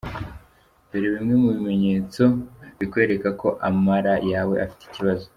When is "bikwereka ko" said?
2.79-3.47